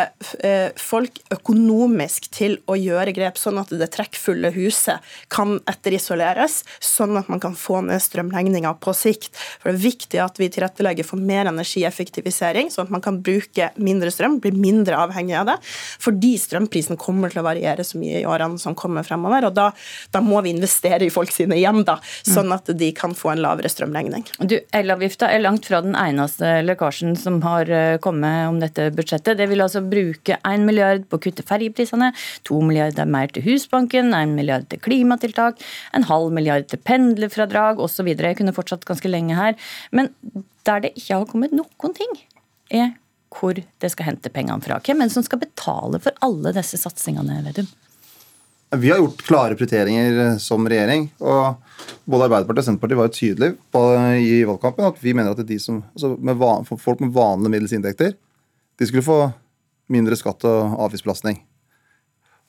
eh, 0.46 0.70
folk 0.78 1.18
økonomisk 1.34 2.28
til 2.34 2.56
å 2.70 2.76
gjøre 2.78 3.12
grep, 3.16 3.38
sånn 3.40 3.58
at 3.58 3.72
det 3.74 3.90
trekkfulle 3.94 4.52
huset 4.54 5.02
kan 5.32 5.56
etterisoleres, 5.70 6.60
sånn 6.78 7.18
at 7.18 7.30
man 7.32 7.42
kan 7.42 7.56
få 7.58 7.80
ned 7.86 8.02
strømregninga 8.02 8.76
på 8.82 8.94
sikt. 8.94 9.34
For 9.58 9.72
Det 9.72 9.74
er 9.74 9.82
viktig 9.82 10.20
at 10.22 10.38
vi 10.38 10.50
tilrettelegger 10.54 11.06
for 11.06 11.18
mer 11.18 11.50
energieffektivisering, 11.50 12.70
sånn 12.70 12.86
at 12.86 12.94
man 12.94 13.02
kan 13.04 13.18
bruke 13.24 13.72
mindre 13.76 14.12
strøm, 14.14 14.38
bli 14.44 14.52
mindre 14.54 15.00
avhengig 15.02 15.34
av 15.40 15.50
det. 15.50 15.58
Fordi 16.04 16.36
strømprisen 16.38 17.00
kommer 17.00 17.34
til 17.34 17.42
å 17.42 17.48
variere 17.48 17.86
så 17.86 17.98
mye 17.98 18.22
i 18.22 18.28
årene 18.28 18.62
som 18.62 18.78
kommer 18.78 19.06
fremover. 19.06 19.48
og 19.50 19.58
Da, 19.58 19.72
da 20.14 20.22
må 20.22 20.44
vi 20.46 20.54
investere 20.54 21.08
i 21.08 21.12
folk 21.12 21.34
sine 21.34 21.58
hjem, 21.58 21.82
da, 21.88 21.98
sånn 22.22 22.54
at 22.54 22.70
de 22.70 22.92
kan 22.94 23.18
få 23.18 23.34
en 23.34 23.42
lavere 23.42 23.70
strømregning. 23.72 24.28
Du, 24.46 24.60
Elavgifta 24.74 25.32
er 25.32 25.42
langt 25.42 25.66
fra 25.66 25.82
den 25.82 25.98
eneste 25.98 26.60
lekkasjen 26.62 27.18
som 27.18 27.42
har 27.42 27.66
eh, 27.66 27.98
kommet 28.02 28.46
om 28.46 28.62
dette 28.62 28.90
budsjettet 28.94 29.07
budsjettet. 29.08 29.38
Det 29.38 29.49
vil 29.49 29.64
altså 29.64 29.82
bruke 29.84 30.38
1 30.44 30.66
milliard 30.66 31.08
på 31.08 31.19
å 31.19 31.22
kutte 31.22 31.44
ferjeprisene, 31.46 32.12
2 32.44 32.60
milliarder 32.62 33.08
mer 33.08 33.28
til 33.32 33.44
Husbanken, 33.46 34.12
1 34.14 34.37
milliard 34.37 34.69
til 34.69 34.81
klimatiltak, 34.81 35.60
en 35.94 36.05
halv 36.08 36.32
milliard 36.32 36.69
til 36.69 36.78
pendlerfradrag 36.78 37.81
osv. 37.81 38.12
Jeg 38.12 38.38
kunne 38.38 38.55
fortsatt 38.56 38.87
ganske 38.88 39.08
lenge 39.08 39.37
her. 39.38 39.56
Men 39.90 40.12
der 40.69 40.84
det 40.84 40.94
ikke 40.96 41.16
har 41.16 41.28
kommet 41.28 41.56
noen 41.56 41.94
ting, 41.96 42.16
er 42.70 42.94
hvor 43.32 43.55
det 43.56 43.90
skal 43.93 44.08
hente 44.08 44.32
pengene 44.32 44.62
fra. 44.64 44.81
Hvem 44.81 45.05
er 45.05 45.12
som 45.12 45.25
skal 45.25 45.40
betale 45.43 46.00
for 46.00 46.16
alle 46.25 46.54
disse 46.56 46.81
satsingene, 46.81 47.43
Vedum? 47.44 47.69
Vi 48.76 48.90
har 48.90 48.99
gjort 49.00 49.22
klare 49.25 49.56
prioriteringer 49.56 50.19
eh, 50.25 50.38
som 50.44 50.66
regjering. 50.69 51.06
og 51.25 51.56
Både 52.04 52.26
Arbeiderpartiet 52.26 52.64
og 52.64 52.66
Senterpartiet 52.66 52.99
var 52.99 53.08
jo 53.08 53.16
tydelige 53.16 54.25
i 54.28 54.43
valgkampen 54.49 54.88
at 54.90 54.99
vi 55.00 55.14
mener 55.16 55.32
at 55.32 55.49
de 55.49 55.56
som, 55.62 55.81
altså 55.94 56.11
med 56.20 56.37
van, 56.40 56.66
folk 56.69 57.00
med 57.00 57.14
vanlige 57.16 57.54
middels 57.54 57.72
inntekter 57.76 58.12
de 58.78 58.88
skulle 58.88 59.04
få 59.04 59.19
mindre 59.90 60.16
skatt 60.19 60.44
og 60.48 60.76
avgiftsbelastning. 60.86 61.40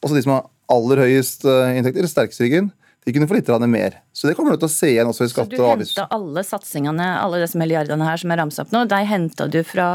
Også 0.03 0.15
de 0.15 0.23
som 0.25 0.35
har 0.35 0.47
aller 0.71 1.03
høyest 1.05 1.45
eh, 1.49 1.77
inntekter, 1.79 2.07
sterkest 2.09 2.43
ryggen, 2.43 2.69
de 3.07 3.13
kunne 3.15 3.27
få 3.29 3.37
litt 3.37 3.49
mer. 3.71 3.99
Så 4.13 4.27
det 4.27 4.35
kommer 4.37 4.53
du 4.53 4.61
til 4.61 4.69
å 4.69 4.73
se 4.73 4.91
igjen 4.91 5.09
også 5.09 5.25
i 5.25 5.31
skatte- 5.31 5.59
og 5.59 5.73
avgifts... 5.73 5.95
Så 5.95 6.01
du 6.01 6.03
henta 6.03 6.17
alle 6.19 6.43
satsingene, 6.45 7.07
alle 7.23 7.41
disse 7.41 7.59
milliardene 7.59 8.05
her 8.05 8.21
som 8.21 8.33
er 8.33 8.41
ramsa 8.41 8.65
opp 8.65 8.73
nå, 8.75 8.83
de 8.91 8.99
henta 9.09 9.47
du 9.49 9.61
fra 9.65 9.89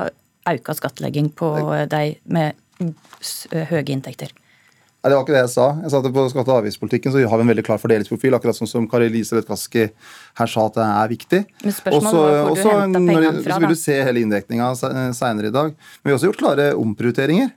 auka 0.49 0.75
skattlegging 0.76 1.31
på 1.37 1.53
de 1.93 2.03
med 2.25 2.57
høye 3.71 3.85
inntekter? 3.95 4.33
Nei, 5.05 5.11
Det 5.13 5.17
var 5.19 5.25
ikke 5.27 5.35
det 5.37 5.41
jeg 5.43 5.53
sa. 5.53 5.65
Jeg 5.83 5.91
sa 5.93 5.99
at 6.01 6.07
På 6.15 6.23
skatte- 6.33 6.49
og 6.49 6.65
avgiftspolitikken 6.65 7.13
så 7.13 7.29
har 7.29 7.37
vi 7.37 7.45
en 7.45 7.51
veldig 7.53 7.65
klar 7.67 7.77
fordelingsprofil, 7.77 8.33
akkurat 8.33 8.57
sånn 8.57 8.71
som 8.71 8.87
Kari 8.89 9.11
Elisabeth 9.11 9.47
Kaski 9.47 9.91
her 10.41 10.47
sa 10.49 10.65
at 10.65 10.79
det 10.79 10.87
er 10.87 11.09
viktig. 11.13 11.41
Men 11.63 11.73
spørsmålet 11.77 12.15
var 12.25 12.41
hvor 12.41 12.57
du 12.57 12.63
henta 12.65 13.03
pengene 13.05 13.43
fra. 13.45 13.53
Så 13.53 13.61
vil 13.61 13.75
du 13.75 13.81
se 13.83 13.99
hele 14.01 14.23
inndekninga 14.25 14.71
seinere 15.13 15.53
i 15.53 15.53
dag. 15.53 15.77
Men 15.77 16.09
vi 16.09 16.11
har 16.11 16.17
også 16.17 16.33
gjort 16.33 16.41
klare 16.41 16.73
omprioriteringer. 16.73 17.53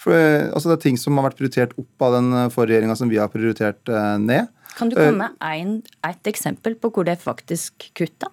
For, 0.00 0.12
eh, 0.16 0.48
altså 0.54 0.70
det 0.70 0.78
er 0.78 0.84
ting 0.88 0.96
som 0.96 1.16
har 1.18 1.28
vært 1.28 1.36
prioritert 1.36 1.76
opp 1.76 2.06
av 2.08 2.16
den 2.16 2.32
eh, 2.32 2.48
forrige 2.54 2.76
regjeringa 2.76 2.96
som 2.96 3.12
vi 3.12 3.20
har 3.20 3.28
prioritert 3.28 3.92
eh, 3.92 4.16
ned. 4.16 4.48
Kan 4.76 4.88
du 4.88 4.96
komme 4.96 5.30
med 5.36 5.92
ett 6.04 6.26
eksempel 6.26 6.76
på 6.80 6.90
hvor 6.92 7.04
det 7.04 7.18
faktisk 7.20 7.90
kutta? 7.96 8.32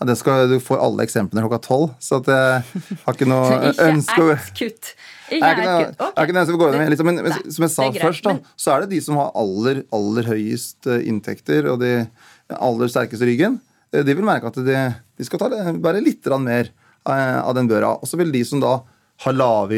Ja, 0.00 0.06
det 0.08 0.16
skal 0.16 0.48
Du 0.48 0.56
får 0.64 0.80
alle 0.80 1.04
eksemplene 1.04 1.44
klokka 1.44 1.60
tolv, 1.66 1.90
så 2.00 2.22
jeg 2.24 2.62
har 3.04 3.16
ikke 3.16 3.28
noe 3.28 3.72
ønske 3.90 4.16
Ikke 4.16 4.36
ett 4.38 4.52
kutt. 4.56 4.92
Ikke 5.36 5.50
kutt. 5.58 6.04
Okay. 6.06 6.36
Ikke 6.40 6.58
gå 6.62 6.68
med, 6.72 6.92
liksom, 6.94 7.10
men, 7.10 7.20
men, 7.26 7.34
som 7.52 7.66
jeg 7.66 7.72
sa 7.74 7.88
først, 7.94 8.24
da, 8.24 8.54
så 8.56 8.72
er 8.72 8.84
det 8.84 8.94
de 8.94 9.00
som 9.04 9.18
har 9.20 9.34
aller, 9.38 9.82
aller 9.94 10.30
høyest 10.32 10.88
eh, 10.88 11.04
inntekter 11.10 11.68
og 11.70 11.82
de 11.84 11.92
aller 12.56 12.90
sterkeste 12.90 13.28
ryggen. 13.28 13.58
Eh, 13.92 14.00
de 14.06 14.16
vil 14.16 14.24
merke 14.26 14.48
at 14.48 14.56
de, 14.64 14.78
de 15.20 15.28
skal 15.28 15.42
ta, 15.42 15.50
bære 15.52 16.00
litt 16.02 16.32
mer 16.40 16.72
eh, 16.72 17.36
av 17.36 17.52
den 17.58 17.68
børa. 17.68 17.92
Og 18.00 18.08
så 18.08 18.18
vil 18.20 18.32
de 18.32 18.40
som 18.48 18.64
da 18.64 18.78
har 19.20 19.36
lave 19.36 19.76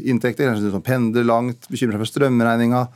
inntekter, 0.00 0.48
kanskje 0.48 0.64
de 0.64 0.72
som 0.72 0.84
pendler 0.84 1.28
langt, 1.28 1.68
bekymrer 1.68 1.98
seg 1.98 2.06
for 2.06 2.12
strømregninga, 2.14 2.86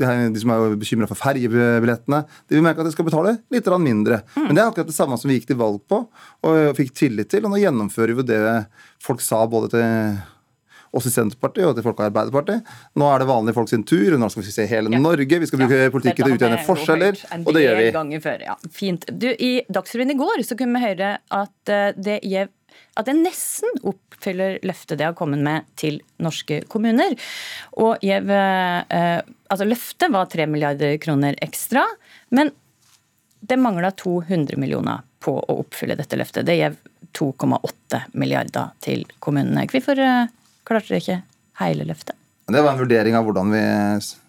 de 0.00 0.40
som 0.40 0.52
er 0.54 0.76
bekymra 0.80 1.08
for 1.10 1.20
ferjebillettene, 1.20 2.22
de 2.48 2.56
vil 2.56 2.64
merke 2.64 2.82
at 2.82 2.88
de 2.88 2.94
skal 2.94 3.06
betale 3.06 3.36
litt 3.52 3.70
mindre. 3.82 4.22
Mm. 4.34 4.46
Men 4.48 4.56
det 4.56 4.62
er 4.62 4.70
akkurat 4.70 4.90
det 4.90 4.96
samme 4.96 5.18
som 5.20 5.30
vi 5.30 5.38
gikk 5.38 5.50
til 5.52 5.60
valg 5.60 5.82
på 5.88 6.02
og 6.48 6.76
fikk 6.78 6.94
tillit 6.96 7.30
til. 7.30 7.44
Og 7.44 7.52
nå 7.52 7.62
gjennomfører 7.62 8.16
vi 8.18 8.28
det 8.32 8.42
folk 9.02 9.22
sa 9.24 9.44
både 9.46 9.72
til 9.76 10.22
oss 10.92 11.08
i 11.08 11.12
Senterpartiet 11.12 11.68
og 11.68 11.76
til 11.76 11.86
folk 11.86 12.00
i 12.02 12.06
Arbeiderpartiet. 12.08 12.72
Nå 13.00 13.08
er 13.08 13.22
det 13.22 13.28
vanlige 13.30 13.56
folk 13.56 13.70
sin 13.70 13.84
tur. 13.88 14.16
Nå 14.20 14.28
skal 14.32 14.44
vi 14.44 14.54
se 14.54 14.66
hele 14.68 14.92
Norge. 14.92 15.40
Vi 15.40 15.48
skal 15.48 15.62
bruke 15.62 15.78
ja, 15.86 15.92
politikken 15.92 16.26
til 16.26 16.34
å 16.34 16.38
utjevne 16.38 16.64
forskjeller. 16.66 17.22
Og 17.40 17.52
det 17.56 17.64
gjør 17.64 17.80
vi. 17.80 18.20
Før, 18.22 18.44
ja. 18.44 18.56
Fint. 18.72 19.06
Du, 19.08 19.30
I 19.32 19.52
Dagsrevyen 19.72 20.12
i 20.12 20.18
går 20.20 20.44
så 20.46 20.58
kunne 20.58 20.76
vi 20.76 20.90
høre 20.90 21.14
at 21.32 21.72
eh, 21.72 21.94
det 21.96 22.18
gir 22.28 22.52
at 22.98 23.08
det 23.08 23.16
nesten 23.18 23.82
oppfyller 23.88 24.58
løftet 24.66 25.00
det 25.00 25.08
har 25.08 25.16
kommet 25.18 25.42
med 25.44 25.68
til 25.80 26.00
norske 26.22 26.62
kommuner. 26.72 27.16
Og 27.82 28.02
Jev, 28.04 28.30
eh, 28.30 29.20
altså 29.52 29.68
Løftet 29.68 30.12
var 30.12 30.30
3 30.32 30.48
milliarder 30.50 30.96
kroner 31.02 31.38
ekstra, 31.44 31.84
men 32.30 32.52
det 33.42 33.58
mangla 33.58 33.90
200 33.90 34.56
millioner 34.60 35.02
på 35.22 35.34
å 35.38 35.58
oppfylle 35.62 35.96
dette 35.98 36.18
løftet. 36.18 36.46
Det 36.46 36.58
gjev 36.58 36.78
2,8 37.16 38.06
milliarder 38.18 38.72
til 38.82 39.04
kommunene. 39.22 39.66
Hvorfor 39.70 39.98
eh, 39.98 40.32
klarte 40.68 40.92
dere 40.92 41.02
ikke 41.02 41.20
hele 41.62 41.86
løftet? 41.88 42.16
Det 42.52 42.60
var 42.60 42.74
en 42.74 42.82
vurdering 42.82 43.14
av 43.16 43.24
hvordan 43.26 43.52
vi 43.54 43.60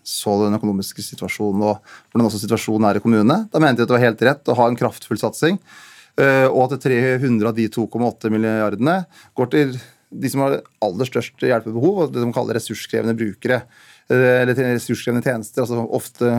så 0.03 0.35
den 0.43 0.55
økonomiske 0.57 1.03
situasjonen 1.03 1.63
og 1.65 1.95
hvordan 2.11 2.27
også 2.27 2.43
situasjonen 2.43 2.85
er 2.87 2.99
i 2.99 3.01
kommunene. 3.03 3.39
Da 3.51 3.61
mente 3.61 3.81
vi 3.81 3.87
at 3.87 3.89
det 3.89 3.97
var 3.97 4.05
helt 4.05 4.23
rett 4.27 4.51
å 4.51 4.57
ha 4.59 4.67
en 4.69 4.77
kraftfull 4.79 5.19
satsing. 5.19 5.57
Eh, 6.21 6.45
og 6.45 6.67
at 6.67 6.83
300 6.83 7.47
av 7.49 7.55
de 7.57 7.65
2,8 7.73 8.29
milliardene 8.33 8.99
går 9.37 9.49
til 9.53 9.75
de 10.13 10.29
som 10.29 10.43
har 10.45 10.59
aller 10.85 11.09
størst 11.09 11.41
hjelpebehov, 11.41 12.03
og 12.03 12.13
det 12.13 12.21
de 12.21 12.33
kaller 12.35 12.59
ressurskrevende 12.59 13.17
brukere. 13.17 13.63
Eh, 14.11 14.43
eller 14.43 14.57
ressurskrevende 14.75 15.25
tjenester. 15.25 15.63
altså 15.63 15.81
ofte 15.89 16.33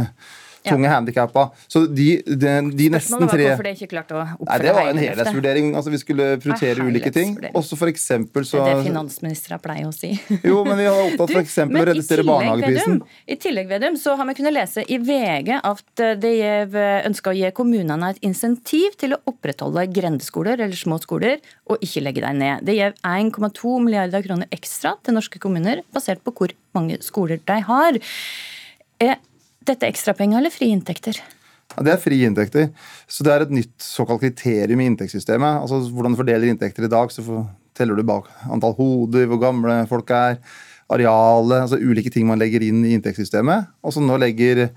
tunge 0.65 0.89
ja. 0.89 0.95
handikappa. 0.97 1.47
Så 1.71 1.85
de, 1.87 2.09
de, 2.27 2.55
de 2.75 2.91
nesten 2.93 3.27
tre 3.31 3.49
Hvorfor 3.51 3.69
det 3.69 3.75
ikke 3.79 3.91
klarte 3.95 4.17
å 4.17 4.23
oppføre 4.25 4.51
Nei, 4.51 4.59
Det 4.65 4.75
var 4.77 4.91
en 4.91 5.03
helhetsvurdering. 5.03 5.73
Altså, 5.79 5.95
vi 5.95 6.03
skulle 6.03 6.29
prioritere 6.43 6.87
ulike 6.87 7.13
ting. 7.15 7.37
Også 7.55 7.79
for 7.81 7.93
eksempel 7.93 8.47
så 8.49 8.61
Det 8.61 8.75
er 8.75 8.83
det 8.83 8.89
finansministre 8.91 9.61
pleier 9.65 9.89
å 9.89 9.95
si. 9.95 10.13
jo, 10.51 10.61
men 10.67 10.81
vi 10.81 10.89
har 10.89 11.01
opptatt 11.09 11.35
f.eks. 11.35 11.59
å 11.65 11.89
redusere 11.91 12.27
barnehageprisen. 12.29 13.01
I 13.31 13.39
tillegg 13.41 13.71
Vedum, 13.71 13.99
så 14.01 14.17
har 14.19 14.29
vi 14.29 14.37
kunnet 14.39 14.57
lese 14.57 14.85
i 14.85 15.01
VG 15.01 15.55
at 15.61 16.05
de 16.21 16.35
det 16.35 16.85
ønsker 17.09 17.33
å 17.33 17.37
gi 17.37 17.51
kommunene 17.57 18.11
et 18.13 18.23
insentiv 18.27 18.97
til 19.01 19.17
å 19.17 19.21
opprettholde 19.31 19.87
grendeskoler 19.95 20.61
eller 20.61 20.79
små 20.79 20.99
skoler, 21.03 21.43
og 21.71 21.83
ikke 21.85 22.03
legge 22.05 22.25
dem 22.25 22.41
ned. 22.41 22.65
Det 22.67 22.77
gir 22.77 22.97
1,2 23.07 23.77
milliarder 23.85 24.25
kroner 24.27 24.51
ekstra 24.55 24.97
til 25.05 25.19
norske 25.19 25.41
kommuner, 25.43 25.85
basert 25.95 26.23
på 26.25 26.35
hvor 26.35 26.55
mange 26.77 27.01
skoler 27.05 27.43
de 27.47 27.61
har. 27.69 28.01
Er 29.03 29.19
dette 29.69 29.89
ekstrapenger 29.89 30.41
eller 30.41 30.53
frie 30.55 30.75
inntekter? 30.75 31.19
Ja, 31.75 31.83
det 31.87 31.95
er 31.95 32.03
frie 32.03 32.29
inntekter. 32.29 32.71
Så 33.11 33.25
det 33.27 33.33
er 33.35 33.45
et 33.45 33.55
nytt 33.55 33.75
såkalt 33.83 34.23
kriterium 34.23 34.83
i 34.83 34.89
inntektssystemet. 34.91 35.63
Altså 35.63 35.81
Hvordan 35.89 36.15
du 36.15 36.21
fordeler 36.21 36.51
inntekter 36.51 36.87
i 36.87 36.93
dag, 36.93 37.13
så 37.13 37.45
teller 37.75 37.99
du 37.99 38.07
bak 38.07 38.29
antall 38.53 38.77
hoder, 38.79 39.27
hvor 39.31 39.41
gamle 39.43 39.81
folk 39.91 40.13
er, 40.15 40.39
arealet, 40.93 41.65
altså 41.65 41.81
ulike 41.81 42.13
ting 42.13 42.29
man 42.29 42.39
legger 42.39 42.63
inn 42.63 42.85
i 42.85 42.93
inntektssystemet. 42.95 43.73
Og 43.83 43.97
så 43.97 44.05
nå 44.05 44.19
legger 44.21 44.69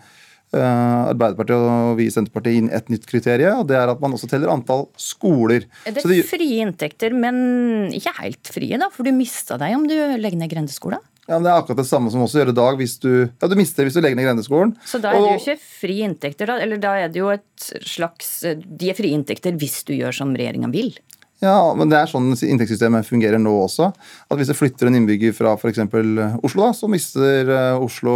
Arbeiderpartiet 0.55 1.57
og 1.59 1.97
vi 1.99 2.07
i 2.07 2.13
Senterpartiet 2.13 2.61
inn 2.61 2.69
et 2.71 2.87
nytt 2.91 3.03
kriterium, 3.09 3.63
og 3.63 3.67
det 3.67 3.75
er 3.79 3.91
at 3.91 3.99
man 4.03 4.15
også 4.15 4.29
teller 4.31 4.51
antall 4.53 4.85
skoler. 4.99 5.67
Er 5.83 5.97
det, 5.97 6.05
det 6.07 6.21
frie 6.29 6.63
inntekter, 6.63 7.15
men 7.15 7.91
ikke 7.95 8.15
helt 8.21 8.51
frie, 8.53 8.79
da? 8.79 8.87
For 8.93 9.07
du 9.07 9.11
mista 9.15 9.59
deg 9.59 9.75
om 9.75 9.87
du 9.89 9.95
legger 9.95 10.39
ned 10.39 10.51
grendeskolen? 10.53 11.03
Ja, 11.27 11.35
men 11.35 11.43
Det 11.43 11.51
er 11.51 11.59
akkurat 11.59 11.81
det 11.81 11.89
samme 11.89 12.11
som 12.13 12.23
også 12.23 12.39
gjør 12.39 12.53
i 12.53 12.55
dag 12.55 12.77
hvis 12.79 12.95
du, 13.03 13.09
ja, 13.27 13.49
du 13.51 13.57
mister 13.59 13.83
hvis 13.83 13.97
du 13.97 13.99
legger 13.99 14.15
ned 14.15 14.29
grendeskolen. 14.29 14.71
Så 14.87 15.01
da 15.03 15.11
er 15.11 15.19
det 15.19 15.33
jo 15.33 15.41
ikke 15.41 15.65
frie 15.81 16.07
inntekter, 16.07 16.47
da? 16.47 16.55
Eller 16.63 16.79
da 16.79 16.93
er 17.01 17.11
det 17.11 17.19
jo 17.19 17.27
et 17.33 17.67
slags 17.83 18.29
De 18.47 18.87
er 18.87 18.95
frie 18.95 19.11
inntekter 19.17 19.57
hvis 19.59 19.81
du 19.89 19.91
gjør 19.97 20.15
som 20.15 20.31
regjeringa 20.31 20.71
vil? 20.71 20.95
Ja, 21.43 21.59
men 21.77 21.91
det 21.91 21.99
er 21.99 22.09
sånn 22.09 22.31
inntektssystemet 22.31 23.05
fungerer 23.05 23.41
nå 23.41 23.51
også. 23.67 23.91
At 24.31 24.39
hvis 24.39 24.49
jeg 24.49 24.57
flytter 24.57 24.89
en 24.89 24.95
innbygger 25.01 25.35
fra 25.37 25.51
f.eks. 25.59 25.83
Oslo, 25.83 26.63
da, 26.63 26.71
så 26.73 26.89
mister 26.89 27.51
eh, 27.53 27.83
Oslo 27.83 28.15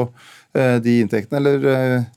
eh, 0.56 0.80
de 0.82 0.96
inntektene. 1.04 1.44
Eller 1.44 2.08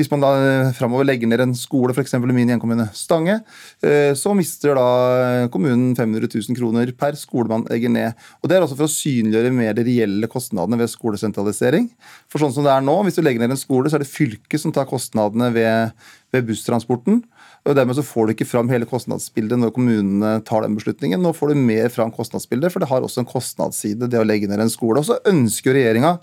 hvis 0.00 0.10
man 0.12 0.22
da 0.24 0.30
eh, 0.40 0.70
framover 0.76 1.06
legger 1.08 1.28
ned 1.28 1.42
en 1.44 1.54
skole, 1.56 1.94
f.eks. 1.94 2.14
i 2.16 2.20
min 2.20 2.52
hjemkommune 2.54 2.88
Stange, 2.96 3.40
eh, 3.84 4.12
så 4.18 4.32
mister 4.36 4.78
da 4.78 5.48
kommunen 5.52 5.92
500 5.98 6.30
000 6.32 6.56
kroner 6.56 6.92
per 6.96 7.18
skole 7.20 7.52
man 7.52 7.66
legger 7.68 7.92
ned. 7.92 8.28
Og 8.40 8.50
Det 8.50 8.56
er 8.56 8.64
også 8.64 8.78
for 8.78 8.88
å 8.88 8.94
synliggjøre 8.94 9.52
mer 9.54 9.76
de 9.76 9.84
reelle 9.86 10.30
kostnadene 10.30 10.80
ved 10.80 10.92
skolesentralisering. 10.92 11.90
For 12.32 12.42
sånn 12.42 12.54
som 12.56 12.66
det 12.66 12.72
er 12.72 12.84
nå, 12.84 12.96
Hvis 13.04 13.18
du 13.18 13.24
legger 13.24 13.42
ned 13.42 13.54
en 13.54 13.60
skole, 13.60 13.90
så 13.90 13.98
er 13.98 14.04
det 14.04 14.10
fylket 14.12 14.62
som 14.62 14.72
tar 14.72 14.88
kostnadene 14.88 15.50
ved, 15.54 15.96
ved 16.32 16.46
busstransporten. 16.48 17.22
og 17.66 17.76
Dermed 17.76 17.98
så 17.98 18.06
får 18.06 18.26
du 18.26 18.34
ikke 18.34 18.48
fram 18.48 18.70
hele 18.72 18.88
kostnadsbildet 18.88 19.60
når 19.60 19.74
kommunene 19.76 20.38
tar 20.48 20.64
den 20.64 20.76
beslutningen. 20.78 21.20
Nå 21.20 21.34
får 21.36 21.52
du 21.52 21.60
mer 21.60 21.90
fram 21.92 22.12
kostnadsbildet, 22.14 22.72
for 22.72 22.80
det 22.80 22.88
har 22.88 23.04
også 23.04 23.24
en 23.24 23.32
kostnadsside, 23.32 24.08
det 24.08 24.20
å 24.20 24.26
legge 24.26 24.48
ned 24.48 24.62
en 24.62 24.72
skole. 24.72 25.02
Og 25.02 25.10
så 25.10 25.20
ønsker 25.28 25.76
regjeringa 25.76 26.18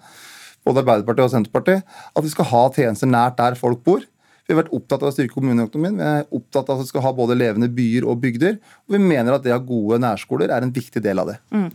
både 0.67 0.83
Arbeiderpartiet 0.83 1.25
og 1.25 1.33
Senterpartiet, 1.33 1.97
at 2.13 2.25
vi 2.25 2.33
skal 2.33 2.51
ha 2.51 2.63
tjenester 2.75 3.09
nært 3.09 3.39
der 3.39 3.57
folk 3.59 3.83
bor. 3.87 4.05
Vi 4.47 4.55
har 4.55 4.61
vært 4.61 4.75
opptatt 4.75 5.01
av 5.03 5.09
å 5.09 5.13
styrke 5.13 5.35
kommuneøkonomien. 5.35 5.97
Vi 5.99 6.07
er 6.07 6.27
opptatt 6.37 6.69
av 6.71 6.77
at 6.77 6.85
vi 6.85 6.91
skal 6.93 7.03
ha 7.03 7.09
både 7.15 7.35
levende 7.35 7.67
byer 7.67 8.07
og 8.07 8.21
bygder. 8.23 8.55
Og 8.87 8.95
vi 8.95 9.01
mener 9.03 9.35
at 9.35 9.43
det 9.43 9.51
å 9.51 9.57
ha 9.57 9.63
gode 9.63 9.99
nærskoler 9.99 10.53
er 10.55 10.63
en 10.63 10.71
viktig 10.71 11.03
del 11.03 11.19
av 11.19 11.33
det. 11.33 11.39
Mm. 11.51 11.67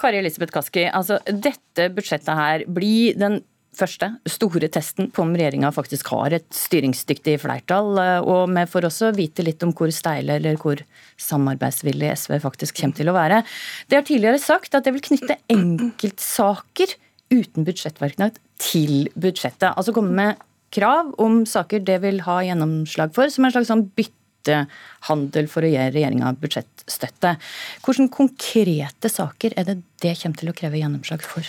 Kari 0.00 0.18
Elisabeth 0.18 0.54
Kaski, 0.56 0.88
altså 0.90 1.20
dette 1.30 1.86
budsjettet 1.94 2.34
her 2.34 2.66
blir 2.66 3.14
den 3.20 3.44
første 3.76 4.08
store 4.30 4.70
testen 4.72 5.10
på 5.14 5.22
om 5.22 5.34
regjeringa 5.36 5.70
faktisk 5.74 6.08
har 6.14 6.34
et 6.34 6.46
styringsdyktig 6.54 7.36
flertall. 7.44 7.94
Og 8.26 8.50
vi 8.50 8.66
får 8.72 8.90
også 8.90 9.12
vite 9.14 9.46
litt 9.46 9.62
om 9.62 9.74
hvor 9.76 9.92
steile 9.94 10.40
eller 10.40 10.58
hvor 10.58 10.82
samarbeidsvillig 11.22 12.10
SV 12.16 12.40
faktisk 12.42 12.80
kommer 12.80 12.98
til 12.98 13.12
å 13.12 13.16
være. 13.16 13.42
Det 13.86 14.00
har 14.00 14.06
tidligere 14.08 14.42
sagt 14.42 14.74
at 14.74 14.88
det 14.88 14.96
vil 14.96 15.06
knytte 15.12 15.38
enkeltsaker 15.52 16.96
uten 17.32 17.66
budsjettverknad 17.66 18.38
til 18.62 19.08
budsjettet. 19.18 19.72
Altså 19.74 19.94
komme 19.96 20.14
med 20.16 20.44
krav 20.74 21.12
om 21.22 21.44
saker 21.48 21.84
det 21.86 22.00
vil 22.04 22.22
ha 22.26 22.40
gjennomslag 22.44 23.14
for, 23.16 23.30
som 23.32 23.46
en 23.46 23.54
slags 23.54 23.70
sånn 23.70 23.86
byttehandel 23.98 25.50
for 25.50 25.66
å 25.66 25.70
gi 25.70 25.86
regjeringa 25.94 26.34
budsjettstøtte. 26.42 27.36
Hvilke 27.86 28.08
konkrete 28.14 29.10
saker 29.12 29.56
er 29.56 29.68
det 29.68 29.78
det 30.02 30.16
kommer 30.20 30.42
til 30.42 30.52
å 30.52 30.56
kreve 30.56 30.82
gjennomslag 30.82 31.24
for? 31.24 31.46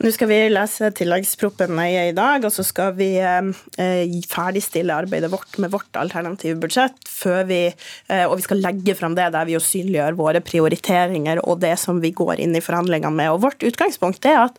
Nå 0.00 0.08
skal 0.16 0.30
vi 0.30 0.36
lese 0.48 0.88
tilleggsproppen 0.96 1.76
i 1.84 2.12
dag, 2.16 2.40
og 2.48 2.52
så 2.54 2.62
skal 2.64 2.94
vi 2.96 3.10
eh, 3.20 4.14
ferdigstille 4.30 4.94
arbeidet 4.96 5.28
vårt 5.28 5.58
med 5.60 5.74
vårt 5.74 5.98
alternative 6.00 6.56
budsjett. 6.62 6.96
Vi, 7.44 7.58
eh, 8.08 8.22
og 8.24 8.38
vi 8.38 8.46
skal 8.46 8.62
legge 8.64 8.94
fram 8.96 9.12
det 9.18 9.26
der 9.34 9.44
vi 9.44 9.58
jo 9.58 9.60
synliggjør 9.60 10.16
våre 10.16 10.40
prioriteringer 10.40 11.42
og 11.44 11.60
det 11.60 11.74
som 11.82 12.00
vi 12.00 12.14
går 12.16 12.40
inn 12.40 12.56
i 12.56 12.62
forhandlingene 12.64 13.12
med. 13.12 13.28
Og 13.34 13.42
Vårt 13.44 13.66
utgangspunkt 13.66 14.24
er 14.24 14.38
at 14.46 14.56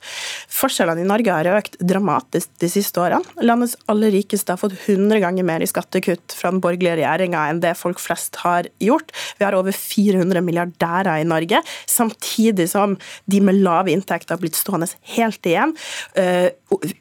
forskjellene 0.53 1.01
i 1.01 1.07
Norge 1.09 1.33
har 1.33 1.49
økt 1.55 1.79
dramatisk 1.81 2.53
de 2.61 2.69
siste 2.69 3.01
årene. 3.01 3.25
Landets 3.41 3.73
aller 3.89 4.13
rikeste 4.13 4.53
har 4.53 4.61
fått 4.61 4.77
100 4.77 5.23
ganger 5.25 5.49
mer 5.49 5.65
i 5.65 5.71
skattekutt 5.73 6.37
fra 6.37 6.53
den 6.53 6.61
borgerlige 6.61 6.99
regjeringa 7.01 7.47
enn 7.49 7.63
det 7.65 7.73
folk 7.81 8.03
flest 8.03 8.43
har 8.43 8.69
gjort. 8.77 9.09
Vi 9.41 9.49
har 9.49 9.57
over 9.57 9.73
400 9.73 10.45
milliardærer 10.45 11.25
i 11.25 11.25
Norge, 11.33 11.65
samtidig 11.89 12.69
som 12.69 12.93
de 13.25 13.41
med 13.41 13.63
lave 13.65 13.97
inntekter 13.97 14.37
har 14.37 14.45
blitt 14.45 14.61
stående 14.61 14.91
helt 15.17 15.30
helt 15.31 15.49
igjen. 15.49 15.73
Uh, 16.17 16.49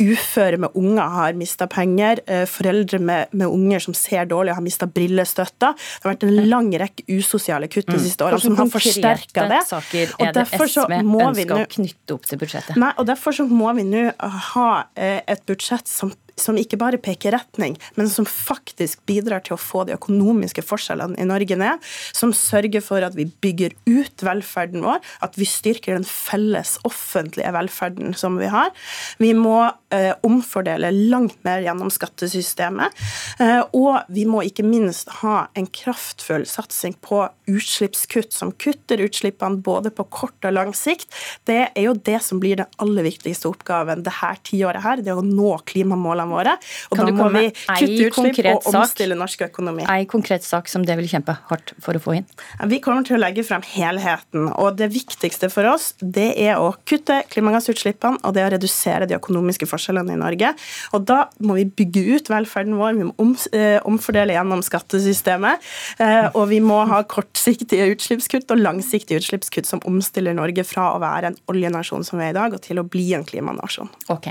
uføre 0.00 0.60
med 0.64 0.78
unger 0.78 1.14
har 1.16 1.38
mista 1.38 1.68
penger. 1.70 2.22
Uh, 2.30 2.44
foreldre 2.50 3.00
med, 3.02 3.34
med, 3.34 3.46
unger 3.50 3.82
som 3.82 3.96
ser 3.96 4.30
dårlig, 4.30 4.54
har 4.56 4.64
mista 4.64 4.88
brillestøtta. 4.90 5.74
Det 5.74 6.06
har 6.06 6.14
vært 6.14 6.26
en 6.28 6.50
lang 6.50 6.70
rekke 6.80 7.06
usosiale 7.10 7.68
kutt 7.70 7.90
de 7.90 7.98
mm. 7.98 8.04
siste 8.06 8.26
årene 8.26 8.44
som 8.46 8.58
har 8.60 8.72
forsterka 8.72 9.46
det. 9.50 9.60
Saker 9.68 10.16
er 10.20 10.34
det 10.36 10.46
SV 10.48 10.96
ønsker 10.96 11.56
å 11.56 11.68
knytte 11.76 12.16
opp 12.16 12.26
til 12.30 12.42
budsjettet? 12.42 12.80
Nei, 12.80 12.94
og 12.96 13.08
Derfor 13.10 13.34
så 13.34 13.46
må 13.50 13.72
vi 13.74 13.84
nå 13.88 14.08
ha 14.54 14.70
uh, 14.86 15.20
et 15.20 15.46
budsjett 15.48 15.88
som 15.90 16.14
som 16.40 16.58
ikke 16.60 16.78
bare 16.80 17.00
peker 17.02 17.34
retning, 17.36 17.76
men 17.98 18.10
som 18.10 18.26
faktisk 18.28 19.04
bidrar 19.08 19.44
til 19.46 19.56
å 19.56 19.60
få 19.60 19.84
de 19.88 19.96
økonomiske 19.96 20.64
forskjellene 20.66 21.18
i 21.20 21.28
Norge 21.28 21.58
ned. 21.60 21.84
Som 22.16 22.34
sørger 22.36 22.82
for 22.84 23.04
at 23.04 23.16
vi 23.18 23.28
bygger 23.42 23.76
ut 23.88 24.24
velferden 24.24 24.84
vår, 24.84 25.00
at 25.24 25.36
vi 25.38 25.48
styrker 25.48 25.96
den 25.96 26.06
felles 26.08 26.76
offentlige 26.88 27.52
velferden 27.54 28.14
som 28.18 28.38
vi 28.40 28.50
har. 28.50 28.72
Vi 29.20 29.32
må 29.36 29.58
eh, 29.94 30.12
omfordele 30.26 30.92
langt 31.10 31.38
mer 31.46 31.64
gjennom 31.64 31.92
skattesystemet. 31.92 32.96
Eh, 33.40 33.62
og 33.76 34.10
vi 34.12 34.26
må 34.28 34.44
ikke 34.46 34.66
minst 34.66 35.10
ha 35.20 35.48
en 35.58 35.68
kraftfull 35.70 36.46
satsing 36.48 36.96
på 37.04 37.22
utslippskutt, 37.50 38.32
som 38.34 38.52
kutter 38.52 39.02
utslippene 39.04 39.60
både 39.64 39.92
på 39.94 40.06
kort 40.12 40.48
og 40.48 40.54
lang 40.56 40.74
sikt. 40.76 41.10
Det 41.48 41.60
er 41.68 41.84
jo 41.84 41.96
det 41.96 42.20
som 42.24 42.40
blir 42.42 42.60
den 42.60 42.80
aller 42.82 43.06
viktigste 43.06 43.50
oppgaven 43.50 44.04
det 44.06 44.16
her 44.20 44.38
tiåret 44.46 44.84
her, 44.84 45.02
det 45.04 45.14
å 45.14 45.24
nå 45.24 45.56
klimamålene 45.70 46.29
våre. 46.30 46.56
Og 46.90 46.96
Kan 46.98 47.06
da 47.10 47.12
må 47.12 47.28
vi 47.34 47.50
kutte 47.50 48.08
utslipp 48.08 48.38
og 48.46 48.56
og 48.60 48.72
sak? 48.72 48.80
omstille 48.82 49.18
norsk 49.18 49.42
økonomi. 49.48 49.84
Ei 49.90 50.06
konkret 50.10 50.44
sak 50.46 50.68
som 50.68 50.84
det 50.86 50.96
vil 51.00 51.08
kjempe 51.10 51.36
hardt 51.50 51.74
for 51.82 51.98
å 51.98 52.02
få 52.02 52.16
inn. 52.20 52.26
Vi 52.70 52.80
kommer 52.80 53.04
til 53.06 53.16
å 53.18 53.20
legge 53.20 53.44
frem 53.46 53.62
helheten, 53.62 54.48
og 54.56 54.76
det 54.80 54.90
viktigste 54.94 55.50
for 55.52 55.68
oss 55.70 55.92
det 56.00 56.34
er 56.40 56.56
å 56.60 56.72
kutte 56.88 57.20
klimagassutslippene 57.30 58.20
og 58.24 58.34
det 58.36 58.44
å 58.46 58.50
redusere 58.54 59.06
de 59.10 59.16
økonomiske 59.18 59.66
forskjellene 59.70 60.14
i 60.14 60.20
Norge. 60.20 60.54
Og 60.96 61.04
da 61.08 61.24
må 61.40 61.56
vi 61.58 61.64
bygge 61.64 62.04
ut 62.16 62.30
velferden 62.32 62.76
vår, 62.78 62.94
vi 62.96 63.08
må 63.08 63.14
om, 63.18 63.36
eh, 63.52 63.78
omfordele 63.84 64.34
gjennom 64.36 64.62
skattesystemet, 64.62 65.60
eh, 65.98 66.30
og 66.34 66.48
vi 66.48 66.60
må 66.60 66.86
ha 66.88 67.02
kortsiktige 67.02 67.90
utslippskutt 67.94 68.50
og 68.50 68.58
langsiktige 68.62 69.20
utslippskutt 69.20 69.66
som 69.66 69.80
omstiller 69.88 70.34
Norge 70.34 70.64
fra 70.64 70.92
å 70.94 71.00
være 71.00 71.32
en 71.32 71.36
oljenasjon 71.48 72.04
som 72.04 72.18
vi 72.18 72.26
er 72.26 72.30
i 72.30 72.38
dag, 72.38 72.54
og 72.54 72.62
til 72.62 72.76
å 72.76 72.88
bli 72.88 73.12
en 73.14 73.24
klimanasjon. 73.24 73.88
Ok. 74.08 74.28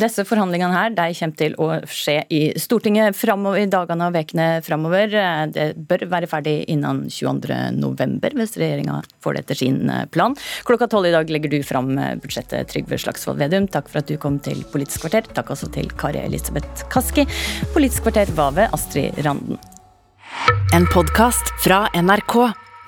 Disse 0.00 0.24
forhandlingene 0.24 0.72
her, 0.72 0.94
de 0.96 1.12
kommer 1.18 1.36
til 1.38 1.54
å 1.60 1.68
skje 1.90 2.16
i 2.32 2.40
Stortinget 2.60 3.16
fremover, 3.18 3.60
i 3.60 3.70
dagene 3.70 4.08
og 4.08 4.16
ukene 4.16 4.46
framover. 4.64 5.12
Det 5.52 5.66
bør 5.90 6.06
være 6.10 6.30
ferdig 6.30 6.56
innen 6.72 7.04
22.11, 7.12 8.38
hvis 8.40 8.56
regjeringa 8.60 9.02
får 9.22 9.36
det 9.36 9.44
etter 9.44 9.60
sin 9.60 9.92
eh, 9.92 10.06
plan. 10.14 10.36
Klokka 10.66 10.88
tolv 10.90 11.10
i 11.10 11.14
dag 11.14 11.30
legger 11.30 11.52
du 11.52 11.60
fram 11.66 11.92
eh, 12.00 12.16
budsjettet, 12.20 12.72
Trygve 12.72 12.98
Slagsvold 13.04 13.44
Vedum. 13.44 13.68
Takk 13.70 13.92
for 13.92 14.00
at 14.00 14.10
du 14.10 14.16
kom 14.20 14.40
til 14.42 14.64
Politisk 14.72 15.04
kvarter. 15.04 15.28
Takk 15.36 15.52
også 15.54 15.70
til 15.76 15.92
Kari 16.00 16.24
Elisabeth 16.24 16.88
Kaski. 16.92 17.28
Politisk 17.76 18.08
kvarter 18.08 18.32
var 18.38 18.56
ved 18.56 18.72
Astrid 18.74 19.20
Randen. 19.26 19.60
En 20.74 20.88
podkast 20.90 21.52
fra 21.62 21.86
NRK. 21.94 22.38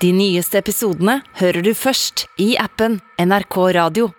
De 0.01 0.13
nyeste 0.13 0.59
episodene 0.59 1.21
hører 1.39 1.63
du 1.65 1.75
først 1.77 2.27
i 2.41 2.55
appen 2.61 2.99
NRK 3.21 3.61
Radio. 3.77 4.11